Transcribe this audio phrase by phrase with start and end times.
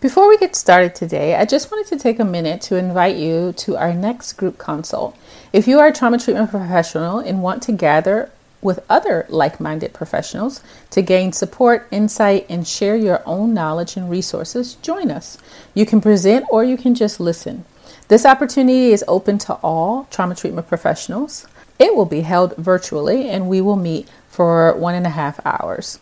[0.00, 3.52] Before we get started today, I just wanted to take a minute to invite you
[3.58, 5.14] to our next group consult.
[5.52, 8.30] If you are a trauma treatment professional and want to gather
[8.62, 14.08] with other like minded professionals to gain support, insight, and share your own knowledge and
[14.08, 15.36] resources, join us.
[15.74, 17.66] You can present or you can just listen.
[18.08, 21.46] This opportunity is open to all trauma treatment professionals.
[21.78, 25.98] It will be held virtually and we will meet for one and a half hours.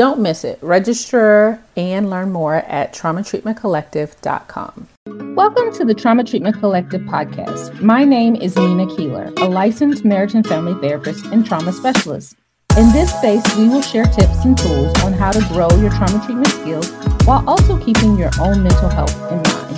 [0.00, 0.58] Don't miss it.
[0.62, 4.88] Register and learn more at traumatreatmentcollective.com.
[5.36, 7.82] Welcome to the Trauma Treatment Collective podcast.
[7.82, 12.34] My name is Nina Keeler, a licensed marriage and family therapist and trauma specialist.
[12.78, 16.24] In this space, we will share tips and tools on how to grow your trauma
[16.24, 16.90] treatment skills
[17.26, 19.69] while also keeping your own mental health in mind.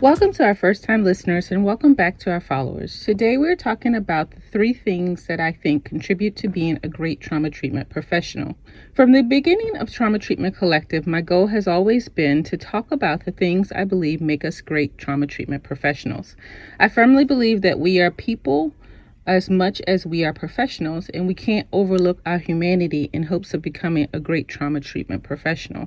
[0.00, 3.02] Welcome to our first time listeners and welcome back to our followers.
[3.04, 7.20] Today we're talking about the three things that I think contribute to being a great
[7.20, 8.56] trauma treatment professional.
[8.94, 13.24] From the beginning of Trauma Treatment Collective, my goal has always been to talk about
[13.24, 16.36] the things I believe make us great trauma treatment professionals.
[16.78, 18.72] I firmly believe that we are people
[19.28, 23.60] as much as we are professionals, and we can't overlook our humanity in hopes of
[23.60, 25.86] becoming a great trauma treatment professional.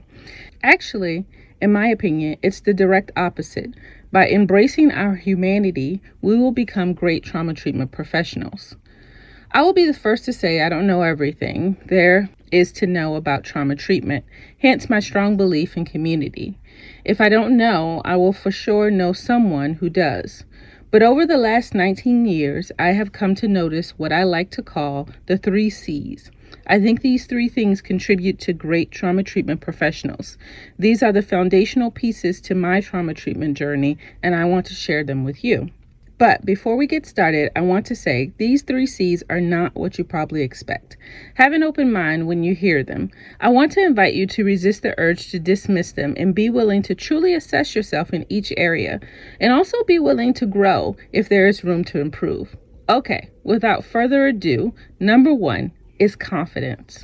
[0.61, 1.25] Actually,
[1.59, 3.73] in my opinion, it's the direct opposite.
[4.11, 8.75] By embracing our humanity, we will become great trauma treatment professionals.
[9.51, 13.15] I will be the first to say I don't know everything there is to know
[13.15, 14.23] about trauma treatment,
[14.59, 16.59] hence my strong belief in community.
[17.03, 20.43] If I don't know, I will for sure know someone who does.
[20.91, 24.61] But over the last 19 years, I have come to notice what I like to
[24.61, 26.29] call the three C's
[26.67, 30.37] I think these three things contribute to great trauma treatment professionals.
[30.77, 35.03] These are the foundational pieces to my trauma treatment journey, and I want to share
[35.03, 35.69] them with you.
[36.21, 39.97] But before we get started, I want to say these three C's are not what
[39.97, 40.95] you probably expect.
[41.33, 43.09] Have an open mind when you hear them.
[43.39, 46.83] I want to invite you to resist the urge to dismiss them and be willing
[46.83, 48.99] to truly assess yourself in each area,
[49.39, 52.55] and also be willing to grow if there is room to improve.
[52.87, 57.03] Okay, without further ado, number one, is confidence.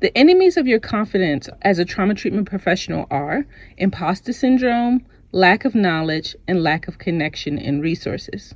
[0.00, 3.46] The enemies of your confidence as a trauma treatment professional are
[3.76, 8.54] imposter syndrome, lack of knowledge, and lack of connection and resources.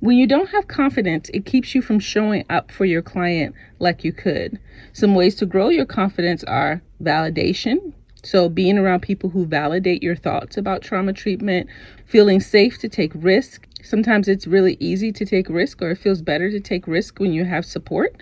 [0.00, 4.04] When you don't have confidence, it keeps you from showing up for your client like
[4.04, 4.58] you could.
[4.92, 7.92] Some ways to grow your confidence are validation.
[8.24, 11.68] So, being around people who validate your thoughts about trauma treatment,
[12.04, 13.66] feeling safe to take risk.
[13.82, 17.32] Sometimes it's really easy to take risk, or it feels better to take risk when
[17.32, 18.16] you have support.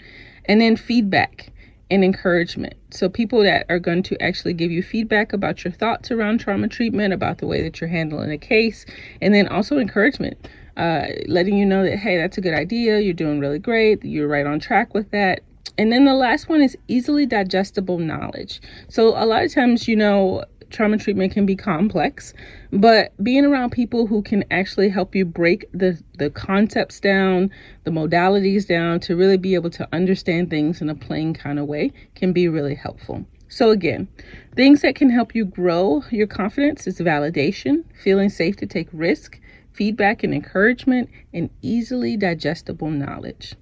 [0.44, 1.50] And then feedback
[1.90, 2.74] and encouragement.
[2.90, 6.68] So, people that are going to actually give you feedback about your thoughts around trauma
[6.68, 8.84] treatment, about the way that you're handling a case,
[9.20, 13.14] and then also encouragement, uh, letting you know that, hey, that's a good idea, you're
[13.14, 15.40] doing really great, you're right on track with that.
[15.78, 18.60] And then the last one is easily digestible knowledge.
[18.88, 22.34] So, a lot of times, you know, trauma treatment can be complex,
[22.72, 27.50] but being around people who can actually help you break the, the concepts down,
[27.84, 31.66] the modalities down to really be able to understand things in a plain kind of
[31.66, 33.24] way can be really helpful.
[33.48, 34.08] So, again,
[34.56, 39.40] things that can help you grow your confidence is validation, feeling safe to take risk,
[39.72, 43.54] feedback and encouragement, and easily digestible knowledge.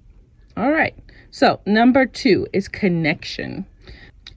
[0.57, 0.95] All right,
[1.29, 3.65] so number two is connection.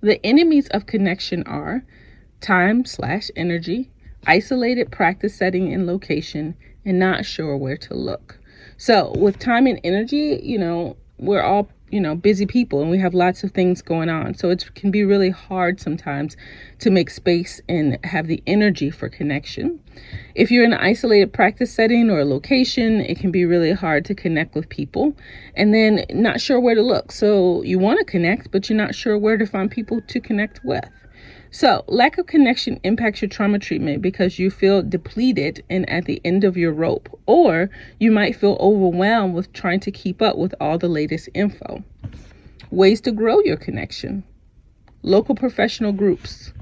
[0.01, 1.85] The enemies of connection are
[2.41, 3.91] time slash energy,
[4.27, 6.55] isolated practice setting and location,
[6.85, 8.39] and not sure where to look.
[8.77, 12.99] So, with time and energy, you know, we're all you know busy people and we
[12.99, 16.37] have lots of things going on so it can be really hard sometimes
[16.79, 19.81] to make space and have the energy for connection
[20.35, 24.05] if you're in an isolated practice setting or a location it can be really hard
[24.05, 25.17] to connect with people
[25.55, 27.13] and then not sure where to look.
[27.13, 30.65] So you want to connect but you're not sure where to find people to connect
[30.65, 30.89] with.
[31.51, 36.21] So, lack of connection impacts your trauma treatment because you feel depleted and at the
[36.25, 40.55] end of your rope, or you might feel overwhelmed with trying to keep up with
[40.61, 41.83] all the latest info.
[42.71, 44.25] Ways to grow your connection.
[45.03, 46.53] Local professional groups,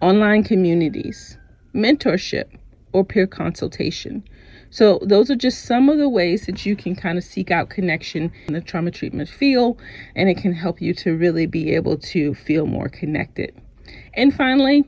[0.00, 1.36] online communities,
[1.74, 2.46] mentorship,
[2.92, 4.24] or peer consultation.
[4.70, 7.70] So, those are just some of the ways that you can kind of seek out
[7.70, 9.80] connection in the trauma treatment field,
[10.14, 13.54] and it can help you to really be able to feel more connected.
[14.12, 14.84] And finally,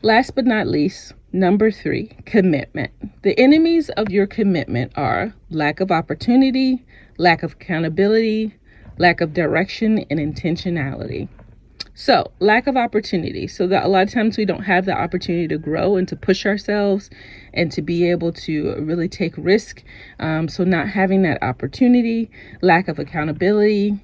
[0.00, 2.90] last but not least, number three, commitment.
[3.22, 6.82] The enemies of your commitment are lack of opportunity,
[7.18, 8.54] lack of accountability,
[8.98, 11.28] lack of direction, and intentionality.
[11.94, 13.46] So, lack of opportunity.
[13.46, 16.16] So, that a lot of times we don't have the opportunity to grow and to
[16.16, 17.10] push ourselves
[17.52, 19.82] and to be able to really take risk.
[20.18, 22.30] Um, so, not having that opportunity,
[22.62, 24.00] lack of accountability,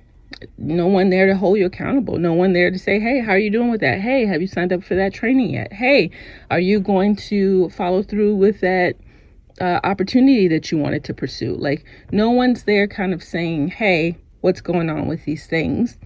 [0.59, 2.19] no one there to hold you accountable.
[2.19, 4.01] No one there to say, hey, how are you doing with that?
[4.01, 5.73] Hey, have you signed up for that training yet?
[5.73, 6.11] Hey,
[6.51, 8.97] are you going to follow through with that
[9.61, 11.55] uh, opportunity that you wanted to pursue?
[11.55, 15.99] Like, no one's there kind of saying, hey, what's going on with these things?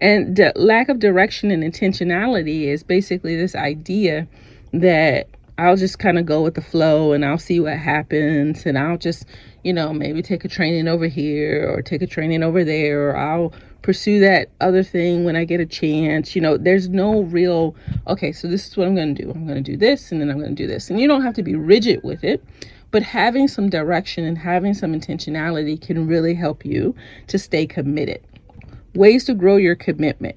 [0.00, 4.28] And the lack of direction and intentionality is basically this idea
[4.72, 5.28] that
[5.58, 8.98] I'll just kind of go with the flow and I'll see what happens and I'll
[8.98, 9.24] just,
[9.64, 13.16] you know, maybe take a training over here or take a training over there or
[13.16, 16.36] I'll pursue that other thing when I get a chance.
[16.36, 17.74] You know, there's no real,
[18.06, 19.30] okay, so this is what I'm going to do.
[19.30, 20.90] I'm going to do this and then I'm going to do this.
[20.90, 22.44] And you don't have to be rigid with it,
[22.90, 26.94] but having some direction and having some intentionality can really help you
[27.28, 28.20] to stay committed.
[28.96, 30.36] Ways to grow your commitment.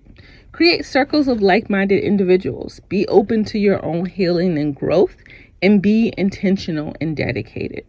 [0.52, 2.82] Create circles of like minded individuals.
[2.90, 5.16] Be open to your own healing and growth,
[5.62, 7.86] and be intentional and dedicated.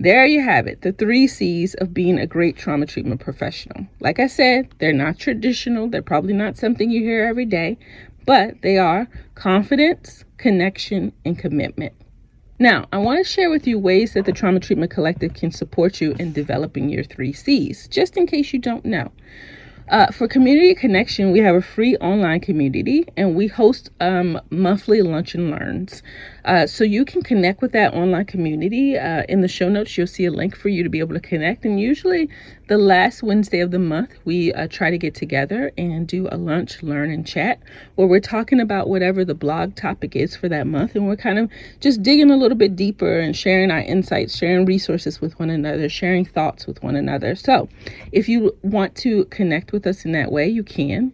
[0.00, 3.86] There you have it, the three C's of being a great trauma treatment professional.
[4.00, 7.78] Like I said, they're not traditional, they're probably not something you hear every day,
[8.26, 11.92] but they are confidence, connection, and commitment.
[12.62, 16.00] Now, I want to share with you ways that the Trauma Treatment Collective can support
[16.00, 19.10] you in developing your three C's, just in case you don't know.
[19.88, 25.02] Uh, for community connection, we have a free online community and we host um, monthly
[25.02, 26.04] lunch and learns.
[26.44, 28.98] Uh, so you can connect with that online community.
[28.98, 31.20] Uh, in the show notes, you'll see a link for you to be able to
[31.20, 31.64] connect.
[31.64, 32.28] And usually,
[32.66, 36.36] the last Wednesday of the month, we uh, try to get together and do a
[36.36, 37.60] lunch, learn, and chat
[37.94, 40.96] where we're talking about whatever the blog topic is for that month.
[40.96, 41.50] And we're kind of
[41.80, 45.88] just digging a little bit deeper and sharing our insights, sharing resources with one another,
[45.88, 47.36] sharing thoughts with one another.
[47.36, 47.68] So
[48.10, 51.12] if you want to connect with us in that way, you can.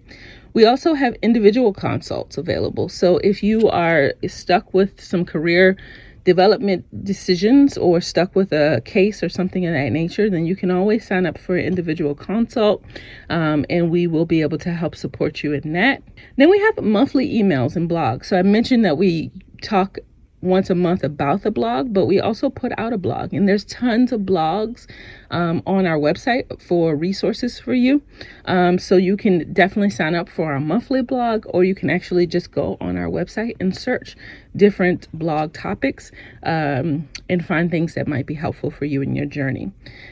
[0.55, 2.89] We also have individual consults available.
[2.89, 5.77] So if you are stuck with some career
[6.25, 10.71] development decisions or stuck with a case or something of that nature, then you can
[10.71, 12.85] always sign up for an individual consult
[13.31, 16.03] um, and we will be able to help support you in that.
[16.37, 18.27] Then we have monthly emails and blogs.
[18.27, 19.31] So I mentioned that we
[19.63, 19.99] talk
[20.41, 23.65] once a month about the blog, but we also put out a blog, and there's
[23.65, 24.87] tons of blogs
[25.31, 28.01] um, on our website for resources for you.
[28.45, 32.27] Um, so you can definitely sign up for our monthly blog, or you can actually
[32.27, 34.17] just go on our website and search
[34.57, 36.13] different blog topics
[36.45, 39.71] um, and find things that might be helpful for you in your journey.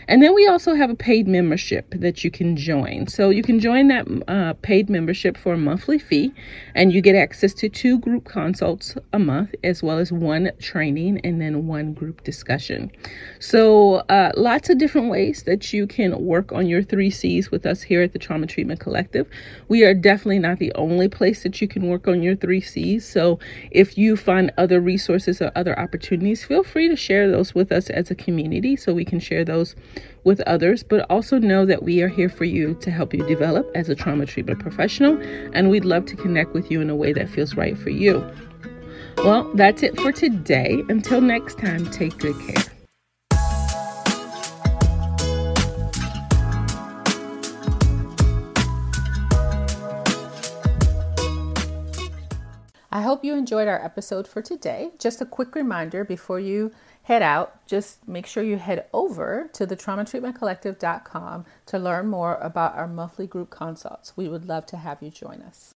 [0.08, 3.06] And then we also have a paid membership that you can join.
[3.06, 6.32] So you can join that uh, paid membership for a monthly fee,
[6.74, 11.20] and you get access to two group consults a month, as well as one training
[11.24, 12.90] and then one group discussion.
[13.38, 17.66] So uh, lots of different ways that you can work on your three C's with
[17.66, 19.28] us here at the Trauma Treatment Collective.
[19.68, 23.06] We are definitely not the only place that you can work on your three C's.
[23.06, 23.38] So
[23.70, 27.88] if you find other resources or other opportunities, feel free to share those with us
[27.90, 29.74] as a community so we can share those
[30.24, 30.82] with others.
[30.82, 33.94] But also know that we are here for you to help you develop as a
[33.94, 35.18] trauma treatment professional,
[35.54, 38.28] and we'd love to connect with you in a way that feels right for you.
[39.18, 40.82] Well, that's it for today.
[40.88, 42.75] Until next time, take good care.
[52.90, 54.90] I hope you enjoyed our episode for today.
[54.98, 56.72] Just a quick reminder before you
[57.02, 62.76] head out, just make sure you head over to the traumatreatmentcollective.com to learn more about
[62.76, 64.16] our monthly group consults.
[64.16, 65.74] We would love to have you join us.